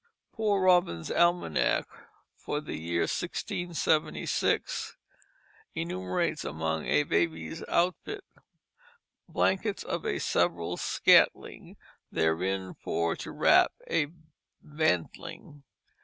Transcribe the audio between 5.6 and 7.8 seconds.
enumerates among a baby's